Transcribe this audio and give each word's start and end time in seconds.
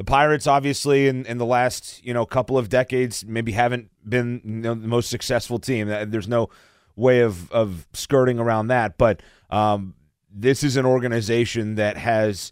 The 0.00 0.04
Pirates, 0.04 0.46
obviously, 0.46 1.08
in, 1.08 1.26
in 1.26 1.36
the 1.36 1.44
last 1.44 2.02
you 2.02 2.14
know 2.14 2.24
couple 2.24 2.56
of 2.56 2.70
decades, 2.70 3.22
maybe 3.26 3.52
haven't 3.52 3.90
been 4.08 4.40
you 4.42 4.50
know, 4.50 4.72
the 4.72 4.88
most 4.88 5.10
successful 5.10 5.58
team. 5.58 5.88
There's 5.88 6.26
no 6.26 6.48
way 6.96 7.20
of 7.20 7.52
of 7.52 7.86
skirting 7.92 8.38
around 8.38 8.68
that. 8.68 8.96
But 8.96 9.20
um, 9.50 9.92
this 10.34 10.64
is 10.64 10.78
an 10.78 10.86
organization 10.86 11.74
that 11.74 11.98
has 11.98 12.50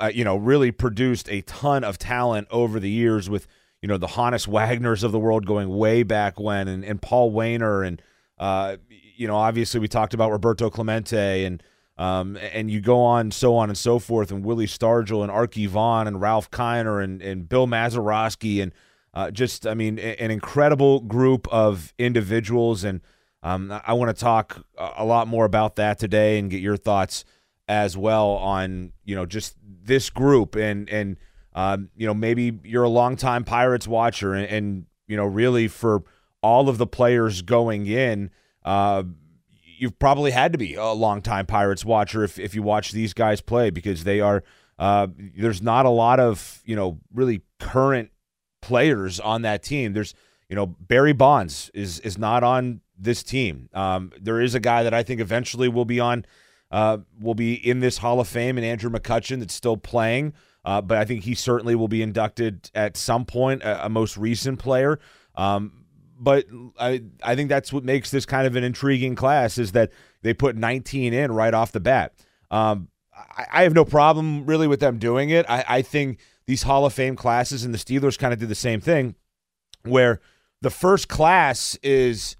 uh, 0.00 0.10
you 0.14 0.24
know 0.24 0.36
really 0.36 0.72
produced 0.72 1.28
a 1.28 1.42
ton 1.42 1.84
of 1.84 1.98
talent 1.98 2.48
over 2.50 2.80
the 2.80 2.88
years 2.88 3.28
with 3.28 3.46
you 3.82 3.88
know 3.88 3.98
the 3.98 4.06
Honus 4.06 4.48
Wagners 4.48 5.04
of 5.04 5.12
the 5.12 5.18
world 5.18 5.44
going 5.44 5.68
way 5.68 6.04
back 6.04 6.40
when, 6.40 6.68
and, 6.68 6.82
and 6.86 7.02
Paul 7.02 7.32
Waner, 7.32 7.82
and 7.82 8.00
uh, 8.38 8.78
you 8.88 9.28
know 9.28 9.36
obviously 9.36 9.78
we 9.78 9.88
talked 9.88 10.14
about 10.14 10.30
Roberto 10.30 10.70
Clemente 10.70 11.44
and 11.44 11.62
um, 11.98 12.38
and 12.52 12.70
you 12.70 12.80
go 12.80 13.02
on, 13.02 13.30
so 13.32 13.56
on 13.56 13.68
and 13.68 13.76
so 13.76 13.98
forth, 13.98 14.30
and 14.30 14.44
Willie 14.44 14.66
Stargell 14.66 15.22
and 15.22 15.32
Arky 15.32 15.68
Vaughan 15.68 16.06
and 16.06 16.20
Ralph 16.20 16.50
Kiner 16.50 17.02
and, 17.02 17.20
and 17.20 17.48
Bill 17.48 17.66
Mazeroski 17.66 18.62
and 18.62 18.72
uh, 19.14 19.30
just, 19.32 19.66
I 19.66 19.74
mean, 19.74 19.98
an 19.98 20.30
incredible 20.30 21.00
group 21.00 21.48
of 21.48 21.92
individuals. 21.98 22.84
And 22.84 23.00
um, 23.42 23.72
I 23.84 23.94
want 23.94 24.16
to 24.16 24.20
talk 24.20 24.64
a 24.78 25.04
lot 25.04 25.26
more 25.26 25.44
about 25.44 25.76
that 25.76 25.98
today 25.98 26.38
and 26.38 26.48
get 26.50 26.60
your 26.60 26.76
thoughts 26.76 27.24
as 27.66 27.96
well 27.96 28.28
on, 28.28 28.92
you 29.04 29.16
know, 29.16 29.26
just 29.26 29.56
this 29.62 30.08
group 30.08 30.54
and, 30.54 30.88
and, 30.88 31.16
um, 31.54 31.90
you 31.96 32.06
know, 32.06 32.14
maybe 32.14 32.60
you're 32.62 32.84
a 32.84 32.88
longtime 32.88 33.42
Pirates 33.42 33.88
watcher 33.88 34.34
and, 34.34 34.46
and, 34.46 34.86
you 35.08 35.16
know, 35.16 35.26
really 35.26 35.66
for 35.66 36.04
all 36.42 36.68
of 36.68 36.78
the 36.78 36.86
players 36.86 37.42
going 37.42 37.86
in, 37.86 38.30
uh, 38.64 39.02
you've 39.78 39.98
probably 39.98 40.30
had 40.30 40.52
to 40.52 40.58
be 40.58 40.74
a 40.74 40.92
longtime 40.92 41.46
Pirates 41.46 41.84
watcher 41.84 42.24
if, 42.24 42.38
if 42.38 42.54
you 42.54 42.62
watch 42.62 42.92
these 42.92 43.14
guys 43.14 43.40
play 43.40 43.70
because 43.70 44.04
they 44.04 44.20
are 44.20 44.42
uh, 44.78 45.08
there's 45.36 45.60
not 45.60 45.86
a 45.86 45.90
lot 45.90 46.20
of 46.20 46.62
you 46.64 46.76
know 46.76 46.98
really 47.12 47.42
current 47.58 48.10
players 48.60 49.18
on 49.20 49.42
that 49.42 49.62
team. 49.62 49.92
There's 49.92 50.14
you 50.48 50.56
know 50.56 50.66
Barry 50.66 51.12
Bonds 51.12 51.70
is 51.74 52.00
is 52.00 52.18
not 52.18 52.44
on 52.44 52.80
this 52.98 53.22
team. 53.22 53.68
Um, 53.72 54.12
there 54.20 54.40
is 54.40 54.54
a 54.54 54.60
guy 54.60 54.82
that 54.82 54.94
I 54.94 55.02
think 55.02 55.20
eventually 55.20 55.68
will 55.68 55.84
be 55.84 56.00
on 56.00 56.24
uh, 56.70 56.98
will 57.20 57.34
be 57.34 57.54
in 57.54 57.80
this 57.80 57.98
Hall 57.98 58.20
of 58.20 58.28
Fame 58.28 58.56
and 58.56 58.66
Andrew 58.66 58.90
McCutchen 58.90 59.40
that's 59.40 59.54
still 59.54 59.76
playing. 59.76 60.34
Uh, 60.64 60.82
but 60.82 60.98
I 60.98 61.04
think 61.04 61.24
he 61.24 61.34
certainly 61.34 61.74
will 61.74 61.88
be 61.88 62.02
inducted 62.02 62.70
at 62.74 62.96
some 62.96 63.24
point, 63.24 63.62
a, 63.62 63.86
a 63.86 63.88
most 63.88 64.18
recent 64.18 64.58
player. 64.58 64.98
Um, 65.34 65.77
but 66.18 66.46
I 66.78 67.02
I 67.22 67.36
think 67.36 67.48
that's 67.48 67.72
what 67.72 67.84
makes 67.84 68.10
this 68.10 68.26
kind 68.26 68.46
of 68.46 68.56
an 68.56 68.64
intriguing 68.64 69.14
class 69.14 69.58
is 69.58 69.72
that 69.72 69.92
they 70.22 70.34
put 70.34 70.56
19 70.56 71.12
in 71.12 71.32
right 71.32 71.54
off 71.54 71.72
the 71.72 71.80
bat. 71.80 72.14
Um, 72.50 72.88
I, 73.14 73.46
I, 73.52 73.62
have 73.62 73.74
no 73.74 73.84
problem 73.84 74.46
really 74.46 74.66
with 74.66 74.80
them 74.80 74.98
doing 74.98 75.30
it. 75.30 75.46
I, 75.48 75.64
I 75.68 75.82
think 75.82 76.18
these 76.46 76.62
Hall 76.62 76.86
of 76.86 76.94
Fame 76.94 77.14
classes 77.14 77.62
and 77.62 77.74
the 77.74 77.78
Steelers 77.78 78.18
kind 78.18 78.32
of 78.32 78.38
did 78.38 78.48
the 78.48 78.54
same 78.54 78.80
thing, 78.80 79.14
where 79.84 80.20
the 80.62 80.70
first 80.70 81.08
class 81.08 81.76
is 81.82 82.36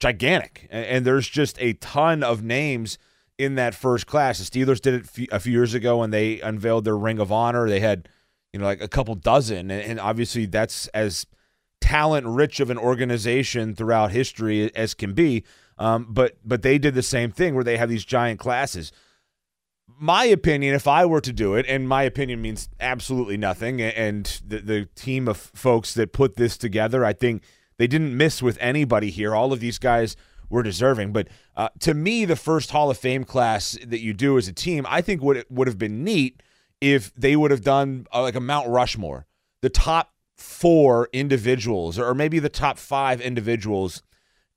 gigantic, 0.00 0.68
and, 0.70 0.86
and 0.86 1.04
there's 1.04 1.28
just 1.28 1.60
a 1.60 1.72
ton 1.74 2.22
of 2.22 2.42
names 2.42 2.98
in 3.36 3.56
that 3.56 3.74
first 3.74 4.06
class. 4.06 4.38
The 4.38 4.44
Steelers 4.44 4.80
did 4.80 4.94
it 4.94 5.28
a 5.32 5.40
few 5.40 5.52
years 5.52 5.74
ago 5.74 5.98
when 5.98 6.10
they 6.10 6.40
unveiled 6.40 6.84
their 6.84 6.96
Ring 6.96 7.18
of 7.18 7.32
Honor. 7.32 7.68
They 7.68 7.80
had 7.80 8.08
you 8.52 8.60
know 8.60 8.66
like 8.66 8.80
a 8.80 8.88
couple 8.88 9.14
dozen, 9.16 9.70
and, 9.70 9.82
and 9.82 10.00
obviously 10.00 10.46
that's 10.46 10.86
as 10.88 11.26
talent 11.82 12.26
rich 12.26 12.60
of 12.60 12.70
an 12.70 12.78
organization 12.78 13.74
throughout 13.74 14.12
history 14.12 14.74
as 14.74 14.94
can 14.94 15.12
be. 15.12 15.44
Um, 15.78 16.06
but 16.08 16.38
but 16.44 16.62
they 16.62 16.78
did 16.78 16.94
the 16.94 17.02
same 17.02 17.32
thing 17.32 17.54
where 17.54 17.64
they 17.64 17.76
have 17.76 17.88
these 17.88 18.04
giant 18.04 18.40
classes. 18.40 18.92
My 19.86 20.24
opinion, 20.24 20.74
if 20.74 20.88
I 20.88 21.04
were 21.04 21.20
to 21.20 21.32
do 21.32 21.54
it, 21.54 21.66
and 21.68 21.88
my 21.88 22.02
opinion 22.04 22.40
means 22.40 22.68
absolutely 22.80 23.36
nothing, 23.36 23.80
and 23.80 24.24
the, 24.46 24.58
the 24.58 24.84
team 24.94 25.28
of 25.28 25.36
folks 25.36 25.94
that 25.94 26.12
put 26.12 26.36
this 26.36 26.56
together, 26.56 27.04
I 27.04 27.12
think 27.12 27.42
they 27.76 27.86
didn't 27.86 28.16
miss 28.16 28.42
with 28.42 28.58
anybody 28.60 29.10
here. 29.10 29.34
All 29.34 29.52
of 29.52 29.60
these 29.60 29.78
guys 29.78 30.16
were 30.48 30.62
deserving. 30.62 31.12
But 31.12 31.28
uh, 31.56 31.68
to 31.80 31.94
me, 31.94 32.24
the 32.24 32.36
first 32.36 32.70
Hall 32.70 32.90
of 32.90 32.98
Fame 32.98 33.24
class 33.24 33.76
that 33.84 34.00
you 34.00 34.12
do 34.12 34.38
as 34.38 34.48
a 34.48 34.52
team, 34.52 34.86
I 34.88 35.00
think 35.02 35.22
would 35.22 35.44
would 35.50 35.66
have 35.66 35.78
been 35.78 36.04
neat 36.04 36.42
if 36.80 37.12
they 37.14 37.36
would 37.36 37.50
have 37.50 37.62
done 37.62 38.06
uh, 38.12 38.22
like 38.22 38.34
a 38.34 38.40
Mount 38.40 38.68
Rushmore, 38.68 39.26
the 39.62 39.70
top 39.70 40.12
four 40.36 41.08
individuals, 41.12 41.98
or 41.98 42.14
maybe 42.14 42.38
the 42.38 42.48
top 42.48 42.78
five 42.78 43.20
individuals 43.20 44.02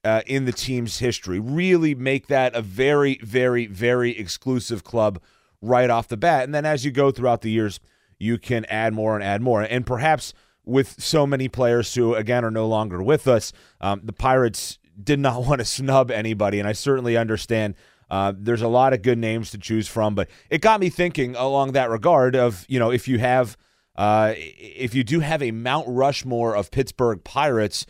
uh, 0.04 0.22
in 0.28 0.46
the 0.46 0.52
team's 0.52 1.00
history. 1.00 1.40
Really 1.40 1.96
make 1.96 2.28
that 2.28 2.56
a 2.56 2.62
very, 2.62 3.20
very, 3.24 3.66
very 3.66 4.18
exclusive 4.18 4.84
club 4.84 5.20
right 5.62 5.90
off 5.90 6.08
the 6.08 6.18
bat. 6.18 6.44
And 6.44 6.54
then 6.54 6.66
as 6.66 6.86
you 6.86 6.92
go 6.92 7.12
throughout 7.12 7.42
the 7.42 7.50
years, 7.50 7.80
you 8.20 8.38
can 8.38 8.66
add 8.66 8.94
more 8.94 9.16
and 9.16 9.24
add 9.24 9.42
more. 9.42 9.64
And 9.64 9.86
perhaps 9.86 10.34
with 10.64 11.02
so 11.02 11.26
many 11.26 11.48
players 11.48 11.94
who, 11.94 12.16
again, 12.16 12.46
are 12.46 12.52
no 12.52 12.68
longer 12.68 13.02
with 13.02 13.28
us, 13.28 13.52
um, 13.82 14.02
the 14.04 14.14
Pirates 14.14 14.78
did 15.02 15.20
not 15.20 15.44
want 15.48 15.60
to 15.60 15.66
snub 15.66 16.12
anybody. 16.12 16.60
And 16.60 16.68
I 16.68 16.74
certainly 16.74 17.18
understand. 17.18 17.76
Uh, 18.08 18.32
there's 18.38 18.62
a 18.62 18.68
lot 18.68 18.94
of 18.94 19.02
good 19.02 19.18
names 19.18 19.50
to 19.50 19.58
choose 19.58 19.88
from, 19.88 20.14
but 20.14 20.30
it 20.52 20.62
got 20.62 20.80
me 20.80 20.90
thinking 20.90 21.36
along 21.36 21.72
that 21.72 21.90
regard 21.90 22.36
of, 22.36 22.64
you 22.70 22.78
know, 22.78 22.92
if 22.92 23.08
you 23.08 23.18
have 23.18 23.58
uh, 23.96 24.34
if 24.38 24.94
you 24.94 25.04
do 25.04 25.22
have 25.22 25.42
a 25.42 25.52
Mount 25.52 25.88
Rushmore 25.88 26.56
of 26.56 26.72
Pittsburgh 26.72 27.24
Pirates, 27.24 27.86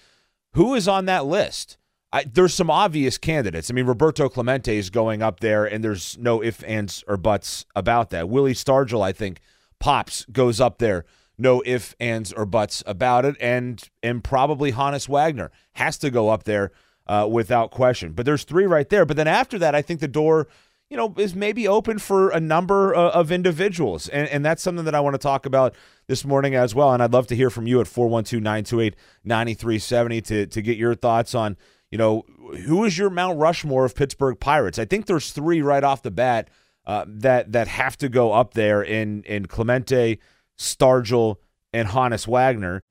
who 0.54 0.74
is 0.76 0.88
on 0.88 1.06
that 1.06 1.26
list? 1.26 1.78
I, 2.14 2.24
there's 2.24 2.54
some 2.54 2.70
obvious 2.70 3.18
candidates. 3.18 3.70
I 3.70 3.74
mean, 3.74 3.88
Roberto 3.88 4.30
Clemente 4.30 4.78
is 4.78 4.90
going 4.90 5.22
up 5.22 5.42
there, 5.42 5.66
and 5.66 5.84
there's 5.84 6.18
no 6.18 6.42
ifs, 6.42 6.64
ands, 6.64 7.04
or 7.08 7.18
buts 7.18 7.66
about 7.76 8.10
that. 8.12 8.30
Willie 8.30 8.54
Stargell, 8.54 9.02
I 9.02 9.12
think, 9.12 9.42
pops 9.80 10.26
goes 10.32 10.62
up 10.62 10.78
there. 10.78 11.06
No 11.38 11.62
ifs, 11.66 11.94
ands, 12.00 12.32
or 12.32 12.46
buts 12.46 12.84
about 12.86 13.26
it. 13.26 13.36
And 13.42 13.84
and 14.02 14.24
probably 14.24 14.72
Honus 14.72 15.10
Wagner 15.10 15.52
has 15.74 15.98
to 15.98 16.10
go 16.10 16.30
up 16.30 16.46
there 16.46 16.72
uh, 17.08 17.28
without 17.30 17.72
question. 17.72 18.14
But 18.14 18.26
there's 18.26 18.46
three 18.46 18.66
right 18.66 18.88
there. 18.88 19.06
But 19.06 19.18
then 19.18 19.28
after 19.28 19.60
that, 19.60 19.76
I 19.76 19.82
think 19.82 20.00
the 20.00 20.08
door 20.08 20.48
you 20.90 20.98
know, 20.98 21.14
is 21.18 21.36
maybe 21.36 21.68
open 21.68 22.00
for 22.00 22.30
a 22.30 22.40
number 22.40 22.96
uh, 22.96 23.10
of 23.10 23.32
individuals. 23.32 24.08
And, 24.08 24.30
and 24.30 24.46
that's 24.46 24.62
something 24.62 24.86
that 24.86 24.96
I 24.96 25.00
want 25.00 25.16
to 25.16 25.20
talk 25.20 25.46
about 25.46 25.76
this 26.08 26.26
morning 26.26 26.56
as 26.56 26.76
well. 26.76 26.94
And 26.94 27.02
I'd 27.02 27.14
love 27.14 27.28
to 27.28 27.36
hear 27.36 27.50
from 27.50 27.68
you 27.68 27.82
at 27.82 27.88
412 27.88 28.42
928 28.42 28.96
9370 29.24 30.22
to 30.22 30.48
to 30.48 30.62
get 30.62 30.78
your 30.78 30.96
thoughts 30.96 31.36
on, 31.36 31.58
you 31.92 31.98
know, 31.98 32.24
who 32.66 32.84
is 32.84 32.98
your 32.98 33.10
Mount 33.10 33.40
Rushmore 33.40 33.86
of 33.86 33.96
Pittsburgh 33.96 34.40
Pirates? 34.40 34.80
I 34.80 34.86
think 34.86 35.06
there's 35.06 35.32
three 35.32 35.62
right 35.62 35.84
off 35.84 36.02
the 36.02 36.12
bat 36.12 36.50
uh, 36.86 37.06
that 37.08 37.52
that 37.52 37.68
have 37.68 37.98
to 37.98 38.10
go 38.10 38.34
up 38.34 38.54
there 38.54 38.82
in, 38.82 39.24
in 39.24 39.48
Clemente, 39.48 40.20
Stargell, 40.58 41.38
and 41.74 41.90
Honus 41.90 42.28
Wagner. 42.28 42.82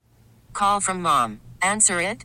Call 0.52 0.80
from 0.80 1.02
mom. 1.02 1.40
Answer 1.62 2.00
it. 2.00 2.24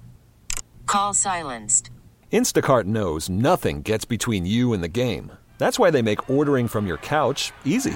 Call 0.85 1.13
silenced. 1.13 1.89
Instacart 2.31 2.85
knows 2.85 3.29
nothing 3.29 3.81
gets 3.81 4.05
between 4.05 4.45
you 4.45 4.73
and 4.73 4.83
the 4.83 4.87
game. 4.87 5.31
That's 5.57 5.79
why 5.79 5.89
they 5.89 6.01
make 6.01 6.29
ordering 6.29 6.67
from 6.67 6.87
your 6.87 6.97
couch 6.97 7.51
easy. 7.65 7.95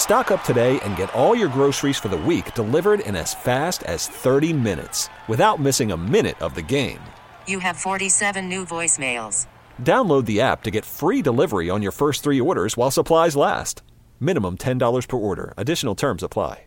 Stock 0.00 0.30
up 0.30 0.42
today 0.44 0.80
and 0.80 0.96
get 0.96 1.14
all 1.14 1.36
your 1.36 1.50
groceries 1.50 1.98
for 1.98 2.08
the 2.08 2.16
week 2.16 2.54
delivered 2.54 3.00
in 3.00 3.14
as 3.14 3.34
fast 3.34 3.82
as 3.82 4.08
30 4.08 4.54
minutes 4.54 5.10
without 5.28 5.60
missing 5.60 5.92
a 5.92 5.96
minute 5.98 6.40
of 6.40 6.54
the 6.54 6.62
game. 6.62 6.98
You 7.46 7.58
have 7.58 7.76
47 7.76 8.48
new 8.48 8.64
voicemails. 8.64 9.46
Download 9.82 10.24
the 10.24 10.40
app 10.40 10.62
to 10.62 10.70
get 10.70 10.86
free 10.86 11.20
delivery 11.20 11.68
on 11.68 11.82
your 11.82 11.92
first 11.92 12.22
three 12.22 12.40
orders 12.40 12.78
while 12.78 12.90
supplies 12.90 13.36
last. 13.36 13.82
Minimum 14.18 14.56
$10 14.56 15.06
per 15.06 15.18
order. 15.18 15.52
Additional 15.58 15.94
terms 15.94 16.22
apply. 16.22 16.64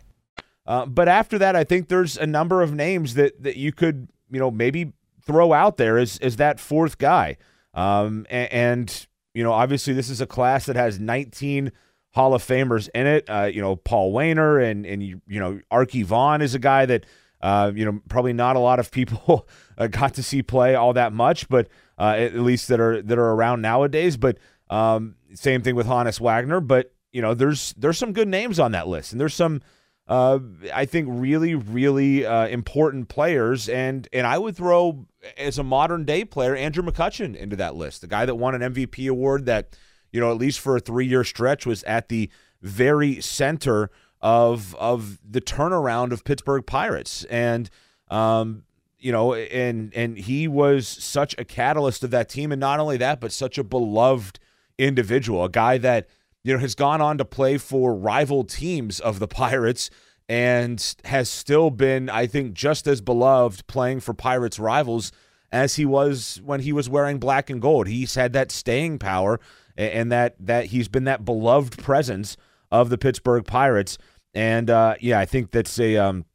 Uh, 0.68 0.86
but 0.86 1.08
after 1.08 1.40
that, 1.40 1.56
I 1.56 1.64
think 1.64 1.88
there's 1.88 2.16
a 2.18 2.28
number 2.28 2.62
of 2.62 2.76
names 2.76 3.16
that, 3.16 3.42
that 3.42 3.58
you 3.58 3.72
could, 3.72 4.10
you 4.30 4.40
know, 4.40 4.52
maybe 4.52 4.94
throw 5.26 5.54
out 5.54 5.78
there 5.78 5.98
as, 5.98 6.20
as 6.20 6.36
that 6.36 6.60
fourth 6.60 7.00
guy. 7.00 7.38
Um, 7.74 8.28
and, 8.30 8.54
and, 8.54 9.08
you 9.34 9.44
know, 9.44 9.54
obviously 9.54 9.94
this 9.94 10.12
is 10.12 10.22
a 10.22 10.28
class 10.28 10.68
that 10.68 10.76
has 10.76 11.00
19 11.00 11.72
Hall 12.14 12.34
of 12.34 12.44
Famers 12.44 12.90
in 12.94 13.08
it. 13.08 13.30
Uh, 13.30 13.50
you 13.52 13.62
know, 13.62 13.76
Paul 13.76 14.12
Waner 14.12 14.60
and 14.60 14.86
and 14.86 15.04
you, 15.04 15.22
you 15.28 15.40
know, 15.40 15.60
Arky 15.72 16.06
Vaughan 16.06 16.42
is 16.42 16.56
a 16.56 16.60
guy 16.60 16.86
that 16.86 17.06
uh, 17.42 17.72
you 17.76 17.86
know 17.86 18.02
probably 18.08 18.34
not 18.34 18.56
a 18.56 18.60
lot 18.60 18.80
of 18.80 18.92
people 18.92 19.48
uh, 19.78 19.88
got 19.88 20.14
to 20.16 20.24
see 20.24 20.42
play 20.42 20.76
all 20.76 20.94
that 20.94 21.12
much, 21.12 21.50
but 21.50 21.68
uh, 21.98 22.16
at 22.18 22.36
least 22.36 22.68
that 22.68 22.80
are 22.80 23.02
that 23.02 23.18
are 23.18 23.32
around 23.32 23.62
nowadays. 23.62 24.16
But 24.16 24.38
um, 24.70 25.16
same 25.34 25.62
thing 25.62 25.76
with 25.76 25.88
Honus 25.88 26.20
Wagner. 26.20 26.60
But 26.60 26.94
you 27.12 27.22
know, 27.22 27.34
there's 27.34 27.74
there's 27.78 27.98
some 27.98 28.14
good 28.14 28.28
names 28.28 28.60
on 28.60 28.72
that 28.74 28.88
list, 28.88 29.12
and 29.12 29.20
there's 29.20 29.34
some 29.34 29.62
uh, 30.08 30.38
I 30.72 30.86
think 30.86 31.08
really 31.10 31.56
really 31.56 32.28
uh, 32.28 32.48
important 32.48 33.10
players, 33.10 33.70
and 33.70 34.08
and 34.14 34.28
I 34.28 34.38
would 34.38 34.56
throw 34.56 35.08
as 35.36 35.58
a 35.58 35.64
modern 35.64 36.06
day 36.06 36.26
player 36.26 36.56
Andrew 36.56 36.84
McCutchen 36.84 37.36
into 37.36 37.56
that 37.56 37.76
list, 37.76 38.02
the 38.02 38.08
guy 38.08 38.26
that 38.28 38.36
won 38.36 38.62
an 38.62 38.74
MVP 38.74 39.10
award 39.10 39.48
that 39.48 39.76
you 40.14 40.22
know 40.22 40.32
at 40.32 40.38
least 40.38 40.62
for 40.62 40.78
a 40.78 40.80
three 40.80 41.06
year 41.06 41.26
stretch 41.26 41.66
was 41.66 41.84
at 41.84 42.08
the 42.08 42.30
very 42.62 43.20
center 43.20 43.92
of 44.22 44.74
of 44.76 45.20
the 45.30 45.42
turnaround 45.42 46.14
of 46.14 46.24
Pittsburgh 46.24 46.66
Pirates, 46.66 47.26
and 47.26 47.70
um, 48.10 48.64
you 48.98 49.12
know, 49.12 49.34
and 49.34 49.94
and 49.94 50.18
he 50.18 50.48
was 50.48 50.88
such 50.88 51.36
a 51.38 51.44
catalyst 51.44 52.04
of 52.04 52.12
that 52.12 52.30
team, 52.30 52.54
and 52.54 52.60
not 52.60 52.80
only 52.80 52.96
that, 52.98 53.20
but 53.20 53.34
such 53.34 53.58
a 53.58 53.64
beloved 53.64 54.40
individual, 54.78 55.44
a 55.44 55.50
guy 55.50 55.78
that 55.78 56.08
you 56.44 56.54
know 56.54 56.60
has 56.60 56.74
gone 56.74 57.02
on 57.02 57.18
to 57.18 57.26
play 57.26 57.58
for 57.58 57.94
rival 57.94 58.46
teams 58.46 59.02
of 59.02 59.20
the 59.20 59.28
Pirates 59.28 59.90
and 60.30 60.96
has 61.04 61.30
still 61.30 61.70
been, 61.70 62.10
I 62.10 62.28
think, 62.28 62.54
just 62.54 62.88
as 62.88 63.02
beloved 63.02 63.68
playing 63.68 64.00
for 64.00 64.14
Pirates 64.14 64.58
rivals 64.58 65.12
as 65.52 65.76
he 65.76 65.86
was 65.86 66.42
when 66.46 66.62
he 66.62 66.72
was 66.72 66.90
wearing 66.90 67.20
black 67.20 67.50
and 67.50 67.62
gold. 67.62 67.88
He's 67.88 68.16
had 68.16 68.32
that 68.34 68.52
staying 68.52 69.00
power 69.00 69.42
and 69.78 70.12
that 70.12 70.36
that 70.40 70.68
he's 70.68 70.88
been 70.88 71.06
that 71.06 71.26
beloved 71.26 71.78
presence 71.78 72.38
of 72.72 72.90
the 72.90 72.98
Pittsburgh 72.98 73.46
Pirates. 73.46 73.98
And 74.34 74.70
uh, 74.70 74.96
yeah, 75.00 75.20
I 75.20 75.26
think 75.26 75.52
that's 75.52 75.80
a 75.80 75.98
um, 75.98 76.26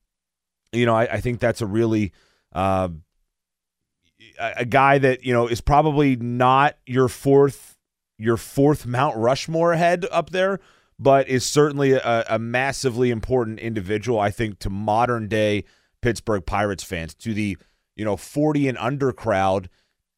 you 0.73 0.87
know, 0.87 0.94
I, 0.94 1.14
I 1.14 1.20
think 1.20 1.40
that's 1.40 1.61
a 1.61 1.67
really 1.67 2.12
uh, 2.52 2.88
a 4.38 4.64
guy 4.64 4.99
that 4.99 5.25
you 5.25 5.32
know 5.32 5.46
is 5.46 5.61
probably 5.61 6.17
not 6.17 6.76
your 6.87 7.08
fourth 7.08 7.76
your 8.19 8.37
fourth 8.37 8.87
Mount 8.87 9.17
Rushmore 9.17 9.75
head 9.75 10.06
up 10.11 10.31
there, 10.31 10.61
but 10.99 11.29
is 11.29 11.44
certainly 11.44 11.93
a, 11.93 12.25
a 12.29 12.38
massively 12.38 13.11
important 13.11 13.61
individual. 13.61 14.19
I 14.19 14.31
think 14.31 14.58
to 14.61 14.70
modern 14.70 15.29
day 15.29 15.64
Pittsburgh 16.02 16.44
Pirates 16.44 16.84
fans, 16.84 17.14
to 17.17 17.34
the 17.34 17.56
you 17.96 18.05
know 18.05 18.17
40 18.17 18.69
and 18.69 18.79
under 18.79 19.12
crowd. 19.12 19.69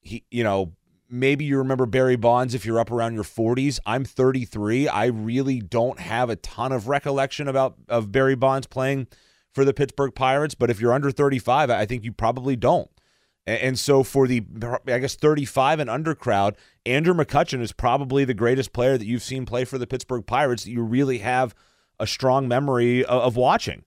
He, 0.02 0.25
you 0.31 0.43
know, 0.43 0.73
maybe 1.11 1.45
you 1.45 1.59
remember 1.59 1.87
Barry 1.87 2.17
Bonds 2.17 2.55
if 2.55 2.65
you're 2.65 2.79
up 2.79 2.91
around 2.91 3.15
your 3.15 3.25
40s. 3.25 3.79
I'm 3.85 4.05
33. 4.05 4.89
I 4.89 5.07
really 5.07 5.61
don't 5.61 5.99
have 5.99 6.31
a 6.31 6.37
ton 6.37 6.73
of 6.73 6.89
recollection 6.89 7.49
about 7.49 7.75
of 7.89 8.12
Barry 8.12 8.37
Bonds 8.37 8.67
playing 8.67 9.09
for 9.53 9.65
the 9.65 9.75
Pittsburgh 9.75 10.15
Pirates, 10.15 10.55
but 10.55 10.71
if 10.71 10.81
you're 10.81 10.93
under 10.93 11.11
35, 11.11 11.71
I 11.71 11.85
think 11.85 12.05
you 12.05 12.12
probably 12.12 12.55
don't. 12.55 12.89
And 13.47 13.79
so 13.79 14.05
for 14.05 14.29
the 14.29 14.45
I 14.87 14.99
guess 14.99 15.17
35 15.17 15.81
and 15.81 15.91
under 15.91 16.15
crowd, 16.15 16.57
Andrew 16.87 17.15
McCutchen 17.15 17.61
is 17.61 17.73
probably 17.73 18.25
the 18.25 18.35
greatest 18.35 18.73
player 18.73 18.97
that 18.97 19.07
you've 19.07 19.23
seen 19.25 19.45
play 19.45 19.65
for 19.65 19.77
the 19.77 19.89
Pittsburgh 19.89 20.25
Pirates 20.25 20.65
that 20.65 20.71
you 20.71 20.83
really 20.83 21.19
have 21.19 21.55
a 21.99 22.07
strong 22.07 22.47
memory 22.47 23.05
of 23.05 23.37
watching 23.37 23.85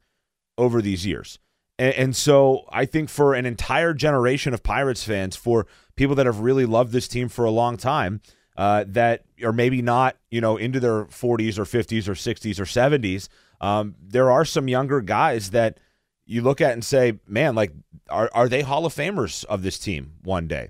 over 0.58 0.82
these 0.82 1.06
years. 1.06 1.40
And, 1.80 2.16
so 2.16 2.66
I 2.72 2.86
think 2.86 3.10
for 3.10 3.34
an 3.34 3.46
entire 3.46 3.94
generation 3.94 4.54
of 4.54 4.62
Pirates 4.62 5.04
fans, 5.04 5.36
for 5.36 5.66
people 5.96 6.16
that 6.16 6.26
have 6.26 6.40
really 6.40 6.66
loved 6.66 6.92
this 6.92 7.08
team 7.08 7.30
for 7.30 7.46
a 7.46 7.52
long 7.52 7.78
time, 7.78 8.22
uh, 8.56 8.86
that 8.88 9.24
are 9.44 9.52
maybe 9.52 9.82
not, 9.82 10.16
you 10.30 10.40
know, 10.40 10.58
into 10.58 10.80
their 10.80 11.06
40s 11.06 11.58
or 11.58 11.64
50s 11.64 12.08
or 12.08 12.14
60s 12.14 12.60
or 12.60 12.66
70s, 12.66 13.28
um, 13.60 13.96
there 14.00 14.30
are 14.30 14.46
some 14.46 14.68
younger 14.68 15.02
guys 15.02 15.50
that 15.50 15.80
you 16.26 16.42
look 16.42 16.62
at 16.62 16.74
and 16.74 16.86
say, 16.86 17.20
man, 17.28 17.56
like, 17.56 17.74
are, 18.10 18.30
are 18.34 18.48
they 18.48 18.62
Hall 18.62 18.86
of 18.86 18.94
Famers 18.94 19.44
of 19.46 19.64
this 19.64 19.80
team 19.80 20.14
one 20.24 20.48
day? 20.48 20.70